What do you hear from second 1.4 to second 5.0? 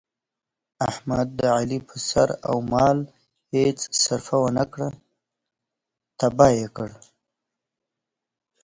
علي په سر او مال هېڅ سرفه ونه کړه،